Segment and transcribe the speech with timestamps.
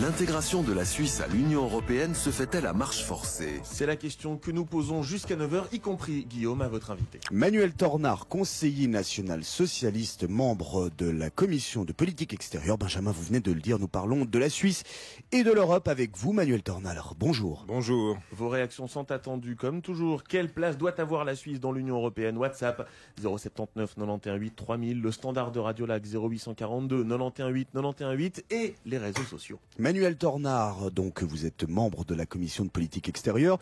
[0.00, 3.60] L'intégration de la Suisse à l'Union européenne se fait-elle à marche forcée?
[3.64, 7.20] C'est la question que nous posons jusqu'à 9h, y compris Guillaume à votre invité.
[7.30, 12.78] Manuel Tornard, conseiller national socialiste, membre de la commission de politique extérieure.
[12.78, 14.84] Benjamin, vous venez de le dire, nous parlons de la Suisse
[15.32, 17.14] et de l'Europe avec vous, Manuel Tornard.
[17.18, 17.66] Bonjour.
[17.68, 18.16] Bonjour.
[18.32, 20.24] Vos réactions sont attendues comme toujours.
[20.24, 22.38] Quelle place doit avoir la Suisse dans l'Union européenne?
[22.38, 22.88] WhatsApp
[23.20, 28.74] 079 91 8 3000, le standard de Radio Lac 0842 91 8 91 8 et
[28.86, 29.58] les réseaux sociaux.
[29.90, 33.58] Manuel Tornard, donc vous êtes membre de la commission de politique extérieure.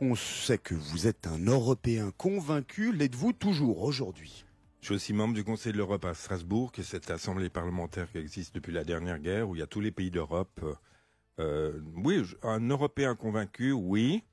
[0.00, 2.92] On sait que vous êtes un Européen convaincu.
[2.92, 4.44] L'êtes-vous toujours aujourd'hui?
[4.80, 8.10] Je suis aussi membre du Conseil de l'Europe à Strasbourg, qui est cette assemblée parlementaire
[8.10, 10.60] qui existe depuis la dernière guerre, où il y a tous les pays d'Europe.
[11.38, 14.24] Euh, oui, un Européen convaincu, oui.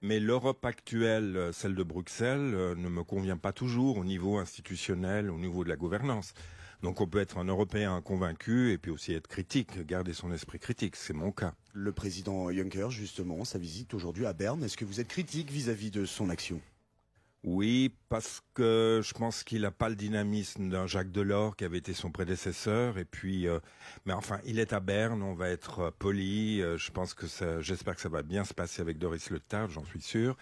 [0.00, 5.28] Mais l'Europe actuelle, celle de Bruxelles, euh, ne me convient pas toujours au niveau institutionnel,
[5.28, 6.34] au niveau de la gouvernance.
[6.84, 10.58] Donc on peut être un Européen convaincu et puis aussi être critique, garder son esprit
[10.58, 10.96] critique.
[10.96, 11.54] C'est mon cas.
[11.72, 15.90] Le président Juncker, justement, sa visite aujourd'hui à Berne, est-ce que vous êtes critique vis-à-vis
[15.90, 16.60] de son action?
[17.42, 21.78] Oui, parce que je pense qu'il n'a pas le dynamisme d'un Jacques Delors qui avait
[21.78, 22.98] été son prédécesseur.
[22.98, 23.60] Et puis, euh,
[24.04, 26.60] mais enfin, il est à Berne, on va être euh, poli.
[26.60, 29.40] Euh, je pense que ça, j'espère que ça va bien se passer avec Doris Le
[29.40, 30.36] Tard, j'en suis sûr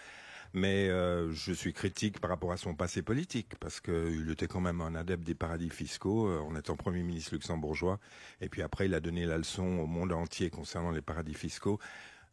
[0.53, 4.61] mais euh, je suis critique par rapport à son passé politique, parce qu'il était quand
[4.61, 7.99] même un adepte des paradis fiscaux euh, en étant Premier ministre luxembourgeois,
[8.41, 11.79] et puis après il a donné la leçon au monde entier concernant les paradis fiscaux.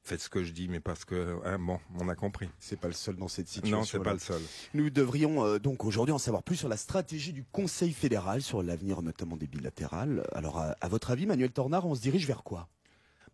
[0.03, 2.49] Faites ce que je dis, mais parce que hein, bon, on a compris.
[2.59, 3.81] C'est pas le seul dans cette situation.
[3.81, 4.41] Non, c'est pas le seul.
[4.73, 8.63] Nous devrions euh, donc aujourd'hui en savoir plus sur la stratégie du Conseil fédéral, sur
[8.63, 10.27] l'avenir notamment des bilatérales.
[10.33, 12.69] Alors, à, à votre avis, Manuel Tornard, on se dirige vers quoi?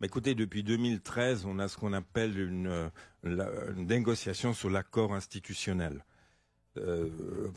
[0.00, 2.90] Bah, écoutez, depuis 2013, on a ce qu'on appelle une,
[3.24, 6.04] une, négociation sur l'accord institutionnel.
[6.76, 7.08] Euh,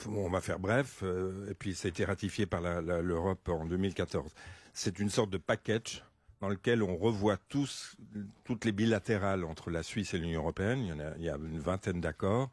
[0.08, 4.34] on va faire bref, euh, et puis ça a été ratifié par l'Europe en 2014.
[4.74, 6.06] C'est une sorte de package
[6.40, 7.98] dans lequel on revoit tous,
[8.46, 11.14] toutes les bilatérales entre la Suisse et l'Union européenne.
[11.18, 12.50] Il y a une vingtaine d'accords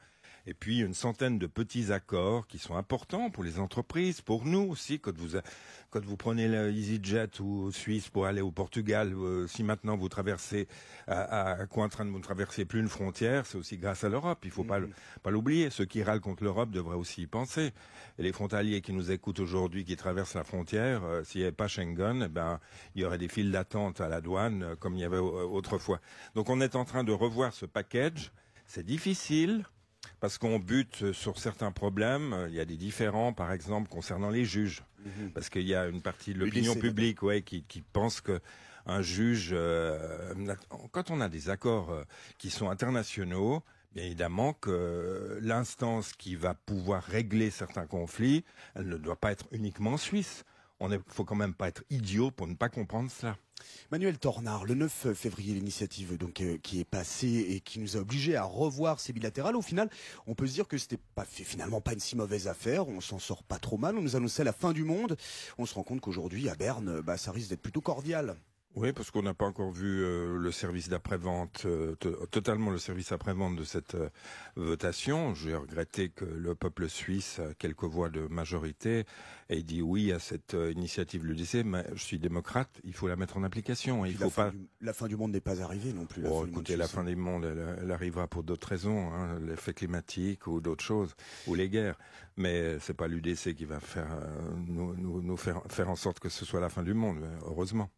[0.47, 4.62] et puis une centaine de petits accords qui sont importants pour les entreprises, pour nous
[4.71, 5.00] aussi.
[5.00, 5.38] Quand vous
[5.91, 10.69] quand vous prenez l'EasyJet ou Suisse pour aller au Portugal, euh, si maintenant vous traversez
[11.06, 14.09] à, à quoi en train de vous traverser plus une frontière, c'est aussi grâce à
[14.09, 14.41] l'Europe.
[14.44, 14.88] Il faut mm -hmm.
[14.91, 15.71] pas pas l'oublier.
[15.71, 17.72] Ceux qui râlent contre l'Europe devraient aussi y penser.
[18.19, 21.56] Et les frontaliers qui nous écoutent aujourd'hui, qui traversent la frontière, euh, s'il n'y avait
[21.62, 22.60] pas Schengen, eh ben
[22.94, 25.19] il y aurait des files d'attente à la douane euh, comme il y avait
[25.59, 26.00] autrefois.
[26.34, 28.32] Donc on est en train de revoir ce package.
[28.66, 29.65] C'est difficile
[30.21, 32.47] parce qu'on bute sur certains problèmes.
[32.49, 35.31] Il y a des différends, par exemple, concernant les juges, -hmm.
[35.33, 38.41] parce qu'il y a une partie de l'opinion publique, ouais, qui, qui pense que
[38.87, 40.34] un juge, euh,
[40.93, 42.05] quand on a des accords euh,
[42.39, 43.62] qui sont internationaux,
[43.95, 49.47] bien évidemment que l'instance qui va pouvoir régler certains conflits, elle ne doit pas être
[49.50, 50.45] uniquement suisse.
[50.78, 53.37] On ne faut quand même pas être idiot pour ne pas comprendre cela.
[53.91, 58.00] Manuel Tornard, le 9 février, l'initiative donc euh, qui est passée et qui nous a
[58.00, 59.56] obligés à revoir ces bilatérales.
[59.56, 59.88] Au final,
[60.26, 62.88] on peut se dire que c'était pas finalement pas une si mauvaise affaire.
[62.88, 63.97] On s'en sort pas trop mal.
[63.97, 65.16] On nous annonçait la fin du monde.
[65.56, 68.36] On se rend compte qu'aujourd'hui, à Berne, bah, ça risque d'être plutôt cordial.
[68.76, 71.94] Oui, parce qu'on n'a pas encore vu euh, le service d'après-vente, euh,
[72.31, 74.10] totalement le service après-vente de cette euh,
[74.54, 75.34] votation.
[75.34, 79.06] J'ai regretté que le peuple suisse, à quelques voix de majorité,
[79.48, 83.38] ait dit oui à cette initiative l'UDC, mais je suis démocrate, il faut la mettre
[83.38, 84.04] en application.
[84.04, 84.50] Il la faut fin pas.
[84.50, 86.20] Du, la fin du monde n'est pas arrivée non plus.
[86.20, 89.10] La fin écoutez, du monde la fin du monde, elle, elle arrivera pour d'autres raisons,
[89.15, 91.15] hein, l'effet climatique ou d'autres choses,
[91.47, 91.97] ou les guerres.
[92.36, 94.09] Mais c'est pas l'UDC qui va faire
[94.66, 97.88] nous, nous, nous faire, faire en sorte que ce soit la fin du monde, heureusement.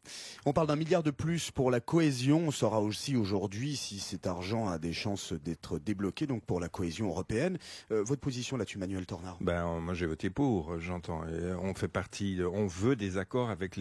[0.46, 2.48] On parle d'un milliard de plus pour la cohésion.
[2.48, 6.68] On saura aussi aujourd'hui si cet argent a des chances d'être débloqué, donc pour la
[6.68, 7.56] cohésion européenne.
[7.90, 9.38] Euh, votre position là-dessus, Manuel Tornard?
[9.40, 11.26] Ben moi j'ai voté pour, j'entends.
[11.26, 13.80] Et on fait partie, on veut des accords avec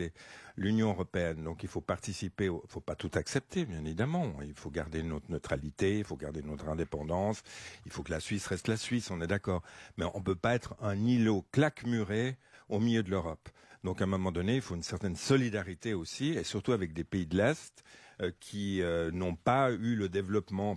[0.55, 2.45] l'Union européenne, donc il faut participer.
[2.45, 4.35] Il faut pas tout accepter, bien évidemment.
[4.45, 7.43] Il faut garder notre neutralité, il faut garder notre indépendance.
[7.85, 9.61] Il faut que la Suisse reste la Suisse, on est d'accord.
[9.97, 12.37] Mais on peut pas être un îlot claque-muré
[12.69, 13.49] au milieu de l'Europe.
[13.83, 17.03] Donc à un moment donné, il faut une certaine solidarité aussi, et surtout avec des
[17.03, 17.83] pays de l'Est
[18.21, 20.75] euh, qui euh, n'ont pas eu le développement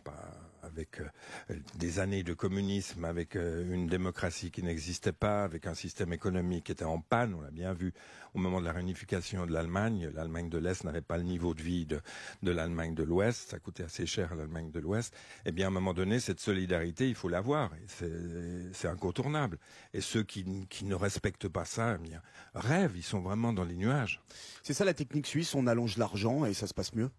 [0.70, 5.74] avec euh, des années de communisme, avec euh, une démocratie qui n'existait pas, avec un
[5.74, 7.92] système économique qui était en panne, on l'a bien vu
[8.34, 10.10] au moment de la réunification de l'Allemagne.
[10.14, 12.00] L'Allemagne de l'Est n'avait pas le niveau de vie de,
[12.42, 15.14] l'Allemagne de l'Ouest, ça coûtait assez cher à l'Allemagne de l'Ouest.
[15.44, 19.58] Eh bien, à un moment donné, cette solidarité, il faut l'avoir, c'est incontournable.
[19.92, 24.22] Et ceux qui, ne respectent pas ça, eh rêvent, ils sont vraiment dans les nuages.
[24.62, 27.10] C'est ça la technique suisse, on allonge l'argent et ça se passe mieux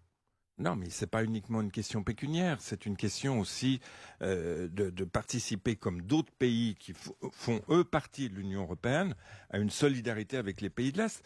[0.58, 3.80] non, mais c'est pas uniquement une question pécuniaire, c'est une question aussi
[4.20, 6.92] euh, de, participer, comme d'autres pays qui
[7.32, 9.14] font eux partie de l'Union européenne,
[9.50, 11.24] à une solidarité avec les pays de l'Est.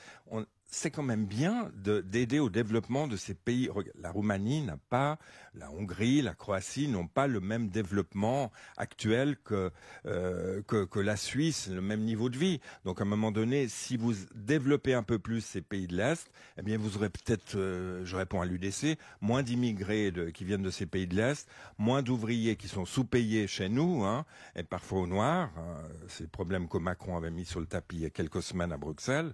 [0.69, 3.71] C'est quand même bien d'aider au développement de ces pays.
[4.01, 5.19] La Roumanie n'a pas,
[5.55, 9.71] la Hongrie, la Croatie n'ont pas le même développement actuel que,
[10.07, 12.61] euh, que, que, la Suisse, le même niveau de vie.
[12.85, 16.29] Donc à un moment donné, si vous développez un peu plus ces pays de l'Est,
[16.59, 20.71] eh bien vous aurez peut-être, euh, je réponds à l'UDC, moins d'immigrés qui viennent de
[20.71, 21.49] ces pays de l'Est,
[21.79, 24.25] moins d'ouvriers qui sont sous-payés chez nous, hein,
[24.57, 25.51] et parfois au noir.
[25.57, 25.77] Hein,
[26.09, 28.73] c'est le problème que Macron avait mis sur le tapis il y a quelques semaines
[28.73, 29.33] à Bruxelles,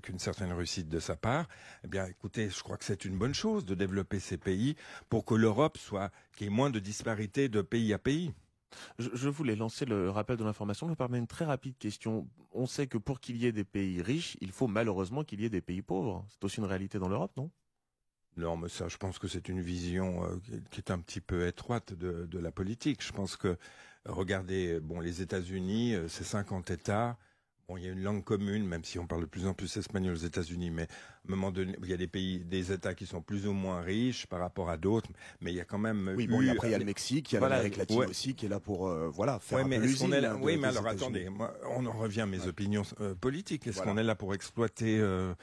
[0.00, 1.46] avec une certaine réussite de sa part.
[1.84, 4.74] Eh bien, écoutez, je crois que c'est une bonne chose de développer ces pays
[5.10, 8.32] pour que l'Europe soit, qu'il y ait moins de disparités de pays à pays.
[8.98, 10.86] Je, voulais lancer le rappel de l'information.
[10.86, 12.26] Je me permets une très rapide question.
[12.52, 15.44] On sait que pour qu'il y ait des pays riches, il faut malheureusement qu'il y
[15.44, 16.24] ait des pays pauvres.
[16.30, 17.50] C'est aussi une réalité dans l'Europe, non?
[18.38, 20.36] Non, mais ça, je pense que c'est une vision euh,
[20.70, 23.04] qui est un petit peu étroite de, de, la politique.
[23.04, 23.58] Je pense que,
[24.06, 27.18] regardez, bon, les États-Unis, euh, c'est 50 États,
[27.76, 30.14] il y a une langue commune, même si on parle de plus en plus espagnol
[30.14, 30.86] aux États-Unis, mais à
[31.28, 33.80] un moment donné, il y a des pays, des États qui sont plus ou moins
[33.80, 36.12] riches par rapport à d'autres, mais il y a quand même.
[36.16, 38.46] Oui, bon, après il y a le Mexique, il y a l'Amérique latine aussi qui
[38.46, 39.80] est là pour euh, voilà faire mais un
[40.36, 41.28] peu Oui, mais alors attendez,
[41.70, 43.66] on en revient à mes opinions euh, politiques.
[43.66, 45.34] Est-ce qu'on est là pour exploiter euh,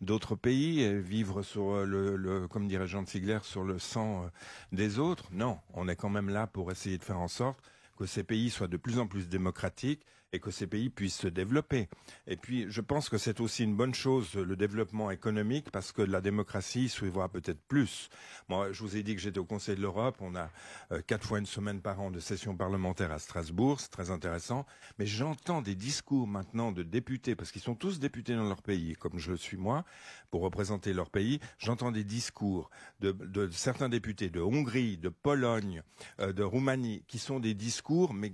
[0.00, 4.30] d'autres pays et vivre sur le, le comme dirait Jean de Sigler, sur le sang
[4.72, 5.24] des autres?
[5.32, 7.58] Non, on est quand même là pour essayer de faire en sorte
[7.96, 11.28] que ces pays soient de plus en plus démocratiques et que ces pays puissent se
[11.28, 11.88] développer.
[12.26, 16.00] Et puis, je pense que c'est aussi une bonne chose, le développement économique, parce que
[16.02, 18.08] la démocratie s'ouvrira peut-être plus.
[18.48, 20.16] Moi, je vous ai dit que j'étais au Conseil de l'Europe.
[20.20, 20.50] On a
[20.90, 23.80] euh, quatre fois une semaine par an de session parlementaire à Strasbourg.
[23.80, 24.64] C'est très intéressant.
[24.98, 28.94] Mais j'entends des discours maintenant de députés, parce qu'ils sont tous députés dans leur pays,
[28.94, 29.84] comme je le suis moi,
[30.30, 31.40] pour représenter leur pays.
[31.58, 32.70] J'entends des discours
[33.00, 35.82] de, de, certains députés de Hongrie, de Pologne,
[36.20, 38.32] euh, de Roumanie, qui sont des discours, mais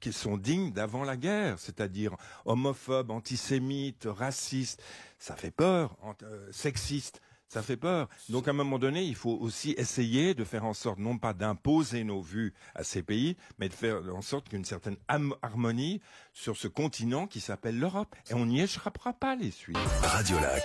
[0.00, 4.82] qui sont dignes d'avant la guerre c'est-à-dire homophobe, antisémite, raciste.
[5.18, 7.20] Ça fait peur, euh, sexiste.
[7.48, 8.08] Ça fait peur.
[8.30, 11.34] Donc à un moment donné, il faut aussi essayer de faire en sorte, non pas
[11.34, 14.96] d'imposer nos vues à ces pays, mais de faire en sorte qu'une certaine
[15.42, 16.00] harmonie
[16.32, 18.16] sur ce continent qui s'appelle l'Europe.
[18.28, 19.76] Et on n'y échappera pas les Suisses.
[20.02, 20.64] Radio Lac.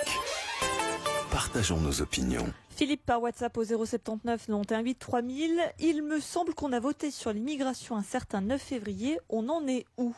[1.31, 2.51] Partageons nos opinions.
[2.69, 5.61] Philippe par WhatsApp au 079 91 3000.
[5.79, 9.19] Il me semble qu'on a voté sur l'immigration un certain 9 février.
[9.29, 10.15] On en est où?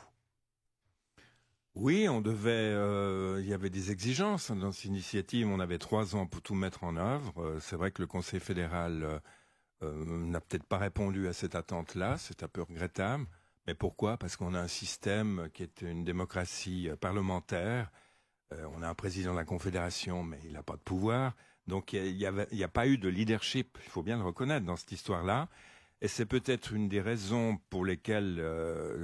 [1.76, 2.52] Oui, on devait.
[2.52, 5.48] Euh, il y avait des exigences dans cette initiative.
[5.48, 7.42] On avait trois ans pour tout mettre en œuvre.
[7.42, 9.22] Euh, c'est vrai que le Conseil fédéral
[9.84, 12.18] euh, n'a peut-être pas répondu à cette attente-là.
[12.18, 13.26] C'est un peu regrettable.
[13.68, 14.18] Mais pourquoi?
[14.18, 17.92] Parce qu'on a un système qui est une démocratie parlementaire.
[18.52, 21.36] on a un président de la Confédération, mais il n'a pas de pouvoir.
[21.68, 23.78] Donc il n'y a, a, pas eu de leadership.
[23.86, 25.48] Il faut bien le reconnaître dans cette histoire-là.
[26.02, 28.44] Et c'est peut-être une des raisons pour lesquelles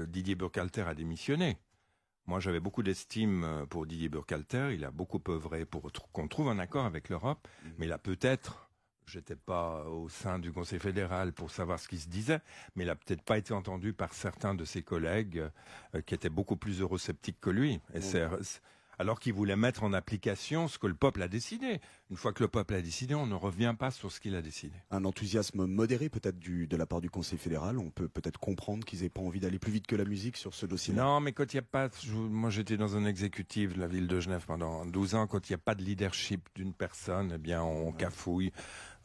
[0.10, 1.58] Didier Burkhalter a démissionné
[2.28, 4.72] moi, j'avais beaucoup d'estime euh, pour Didier Burkhalter.
[4.74, 7.48] Il a beaucoup œuvré pour qu'on trouve un accord avec l'Europe.
[7.64, 7.72] Mhm.
[7.80, 8.70] Mais là, peut-être,
[9.06, 12.42] j'étais pas au sein du Conseil fédéral pour savoir ce qui se disait,
[12.76, 15.50] mais il a peut-être pas été entendu par certains de ses collègues
[15.96, 17.80] euh, qui étaient beaucoup plus eurosceptiques que lui.
[17.94, 18.28] Et c'est
[19.00, 21.80] alors qu'il voulait mettre en application ce que le peuple a décidé.
[22.10, 24.42] Une fois que le peuple a décidé, on ne revient pas sur ce qu'il a
[24.42, 24.76] décidé.
[24.92, 27.78] Un enthousiasme modéré peut-être de la part du Conseil fédéral.
[27.78, 30.54] On peut peut-être comprendre qu'ils n'aient pas envie d'aller plus vite que la musique sur
[30.54, 31.04] ce dossier-là.
[31.04, 31.90] Non, mais quand il n'y a pas...
[32.14, 35.28] moi j'étais dans un exécutif de la ville de Genève pendant 12 ans.
[35.28, 38.52] Quand il n'y a pas de leadership d'une personne, eh bien on cafouille.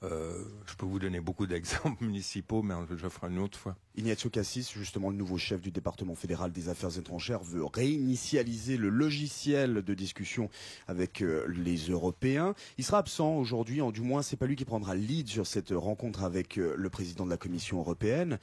[0.02, 3.76] Euh, je peux vous donner beaucoup d'exemples municipaux, mais je ferai une autre fois.
[3.96, 8.88] Ignazio Cassis, justement le nouveau chef du département fédéral des affaires étrangères, veut réinitialiser le
[8.88, 10.48] logiciel de discussion
[10.88, 12.54] avec euh, les Européens.
[12.78, 15.70] Il sera absent aujourd'hui, du moins c'est pas lui qui prendra le lead sur cette
[15.70, 18.38] rencontre avec euh, le président de la Commission européenne.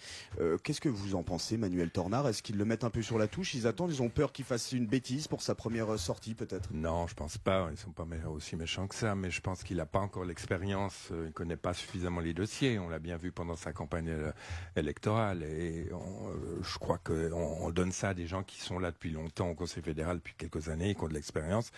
[0.64, 2.28] Qu'est-ce que vous en pensez, Manuel Tornard?
[2.28, 3.54] Est-ce qu'ils le mettent un peu sur la touche?
[3.54, 6.70] Ils attendent, ils ont peur qu'il fasse une bêtise pour sa première sortie peut-être?
[6.74, 7.70] Non, je pense pas.
[7.72, 11.10] Ils sont pas aussi méchants que ça, mais je pense qu'il n'a pas encore l'expérience.
[11.26, 12.80] Il connaît pas suffisamment les dossiers.
[12.80, 14.14] On l'a bien vu pendant sa campagne
[14.76, 15.39] électorale.
[15.44, 19.12] Et euh, je crois qu'on on donne ça à des gens qui sont là depuis
[19.12, 21.72] longtemps au Conseil fédéral, depuis quelques années, qui ont de l'expérience.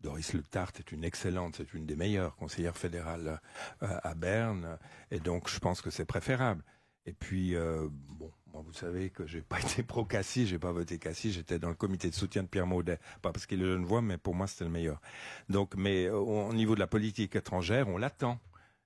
[0.00, 3.40] Doris Le Tart est une excellente, c'est une des meilleures conseillères fédérales
[3.82, 4.78] euh, à Berne.
[5.10, 6.62] Et donc, je pense que c'est préférable.
[7.04, 10.72] Et puis, euh, bon, moi, vous savez que j'ai pas été pro Cassis, j'ai pas
[10.72, 12.98] voté Cassis, j'étais dans le comité de soutien de Pierre Maudet.
[13.22, 15.00] Pas parce qu'il est une voix, mais pour moi, c'était le meilleur.
[15.48, 18.38] Donc, mais au niveau de la politique étrangère, on l'attend.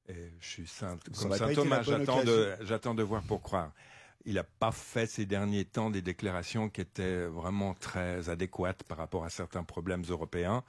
[0.09, 3.73] Et je suis saint, comme saint Thomas, j'attends de, j'attends de voir pour croire.
[4.25, 8.99] Il n'a pas fait ces derniers temps des déclarations qui étaient vraiment très adéquates par
[8.99, 10.62] rapport à certains problèmes européens.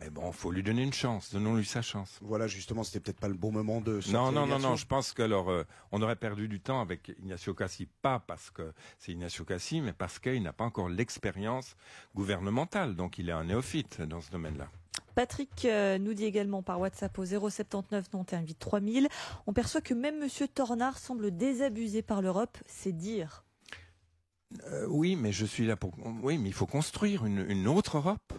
[0.00, 1.32] Mais bon, faut lui donner une chance.
[1.32, 2.18] Donnons-lui sa chance.
[2.22, 4.00] Voilà, justement, c'était peut-être pas le bon moment de.
[4.12, 4.76] Non, non, non, non.
[4.76, 8.50] Je pense que alors, euh, on aurait perdu du temps avec Ignacio Cassi, pas parce
[8.50, 11.76] que c'est Ignacio Cassi, mais parce qu'il n'a pas encore l'expérience
[12.14, 12.94] gouvernementale.
[12.94, 14.68] Donc, il est un néophyte dans ce domaine-là.
[15.18, 19.08] Patrick euh, nous dit également par WhatsApp au 079 91 8 3000.
[19.48, 22.56] On perçoit que même Monsieur Tornard semble désabusé par l'Europe.
[22.68, 23.44] C'est dire.
[24.68, 25.92] Euh, oui, mais je suis là pour.
[26.22, 28.32] Oui, mais il faut construire une, une autre Europe.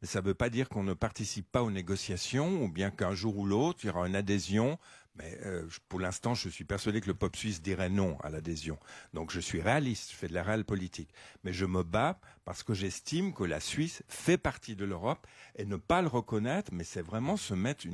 [0.00, 3.14] Mais ça ne veut pas dire qu'on ne participe pas aux négociations, ou bien qu'un
[3.14, 4.78] jour ou l'autre, il y aura une adhésion.
[5.16, 8.78] Mais euh, pour l'instant, je suis persuadé que le peuple suisse dirait non à l'adhésion.
[9.12, 11.10] Donc je suis réaliste, je fais de la réelle politique.
[11.44, 15.26] Mais je me bats parce que j'estime que la Suisse fait partie de l'Europe
[15.56, 17.86] et ne pas le reconnaître, mais c'est vraiment se mettre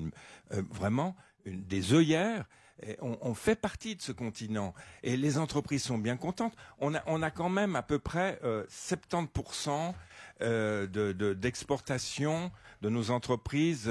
[0.52, 2.46] euh, vraiment des œillères.
[2.86, 4.72] Et on, fait partie de ce continent
[5.02, 6.54] et les entreprises sont bien contentes.
[6.78, 9.92] On a, quand même à peu près euh, 70%
[10.42, 13.90] euh, de- de- d'exportation de, nos entreprises.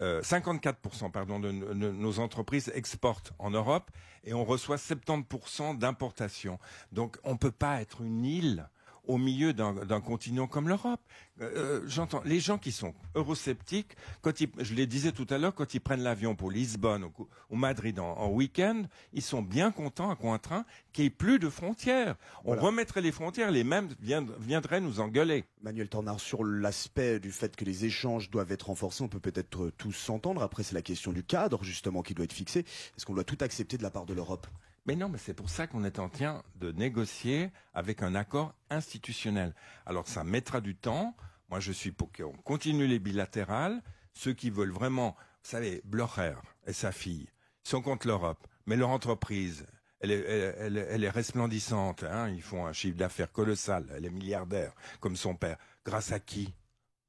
[0.00, 3.90] Euh, 54% pardon de, de nos entreprises exportent en Europe
[4.24, 6.58] et on reçoit 70% d'importation.
[6.92, 8.68] Donc on peut pas être une île
[9.08, 11.00] au milieu d'un continent comme l'Europe.
[11.40, 15.54] Euh, J'entends les gens qui sont eurosceptiques, quand ils, je les disais tout à l'heure,
[15.54, 17.12] quand ils prennent l'avion pour Lisbonne ou,
[17.50, 21.38] ou Madrid en, en week-end, ils sont bien contents à Cointrin qu'il n'y ait plus
[21.38, 22.16] de frontières.
[22.44, 22.62] On Voilà.
[22.62, 25.44] remettrait les frontières, les mêmes viend- viendraient nous engueuler.
[25.62, 29.64] Manuel Tornard, sur l'aspect du fait que les échanges doivent être renforcés, on peut peut-être
[29.64, 30.42] euh, tous s'entendre.
[30.42, 32.60] Après, c'est la question du cadre, justement, qui doit être fixé.
[32.60, 34.46] Est-ce qu'on doit tout accepter de la part de l'Europe?
[34.88, 38.54] Mais non, mais c'est pour ça qu'on est en train de négocier avec un accord
[38.70, 39.54] institutionnel.
[39.84, 41.14] Alors ça mettra du temps.
[41.50, 43.82] Moi, je suis pour qu'on continue les bilatérales.
[44.14, 45.14] Ceux qui veulent vraiment,
[45.44, 47.28] vous savez, Blocher et sa fille
[47.64, 49.66] sont contre l'Europe, mais leur entreprise,
[50.00, 52.04] elle est, resplendissante.
[52.04, 53.84] Hein Ils font un chiffre d'affaires colossal.
[53.94, 55.58] Elle est milliardaire, comme son père.
[55.84, 56.54] Grâce à qui?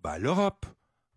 [0.01, 0.65] Bah l'Europe.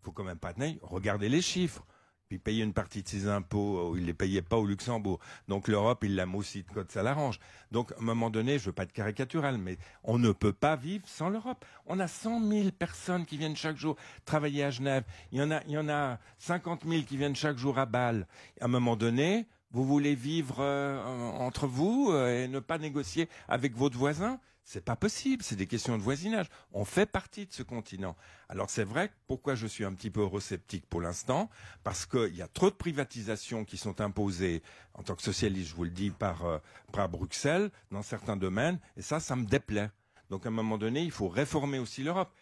[0.03, 0.77] Faut quand même pas tenir.
[0.83, 1.85] Regardez les chiffres.
[2.33, 5.21] Puis payer une partie de ses impôts, euh, il les payait pas au Luxembourg.
[5.49, 7.39] Donc l'Europe, il l'aime aussi quand ça l'arrange.
[7.73, 10.75] Donc à un moment donné, je veux pas être caricatural, mais on ne peut pas
[10.75, 11.63] vivre sans l'Europe.
[11.85, 15.05] On a 100 000 personnes qui viennent chaque jour travailler à Genève.
[15.31, 17.85] Il y en a, il y en a 50 000 qui viennent chaque jour à
[17.85, 18.27] Bâle.
[18.63, 23.29] À un moment donné, vous voulez vivre euh, entre vous euh, et ne pas négocier
[23.47, 25.43] avec votre voisin C'est pas possible.
[25.43, 26.47] C'est des questions de voisinage.
[26.73, 28.17] On fait partie de ce continent.
[28.49, 29.13] Alors c'est vrai.
[29.27, 31.51] Pourquoi je suis un petit peu eurosceptique pour l'instant?
[31.83, 34.63] Parce qu'il y a trop de privatisations qui sont imposées
[34.95, 36.59] en tant que socialiste, je vous le dis, par, euh,
[36.93, 38.79] par Bruxelles dans certains domaines.
[38.97, 39.91] Et ça, ça me déplaît.
[40.31, 42.33] Donc à un moment donné, il faut réformer aussi l'Europe.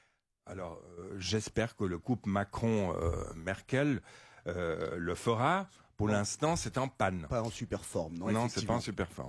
[0.46, 4.02] Alors euh, j'espère que le couple Macron-Merkel
[4.46, 5.68] euh, le fera.
[5.96, 7.26] Pour l'instant, c'est en panne.
[7.28, 9.28] Pas en super forme, non Non, c'est pas en super forme.